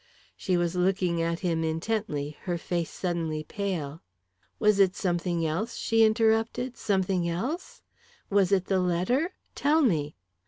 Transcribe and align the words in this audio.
She 0.35 0.57
was 0.57 0.75
looking 0.75 1.21
at 1.21 1.41
him 1.41 1.63
intently, 1.63 2.35
her 2.45 2.57
face 2.57 2.89
suddenly 2.89 3.43
pale. 3.43 4.01
"Was 4.57 4.79
it 4.79 4.95
something 4.95 5.45
else?" 5.45 5.77
she 5.77 6.03
asked. 6.03 6.75
"Something 6.75 7.29
else? 7.29 7.83
Was 8.27 8.51
it 8.51 8.65
the 8.65 8.79
letter? 8.79 9.35
Tell 9.53 9.83
me!" 9.83 10.15